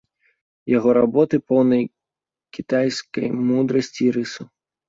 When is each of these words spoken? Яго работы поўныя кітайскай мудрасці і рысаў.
Яго 0.77 0.89
работы 0.97 1.35
поўныя 1.51 1.85
кітайскай 2.57 3.27
мудрасці 3.51 4.01
і 4.09 4.13
рысаў. 4.21 4.47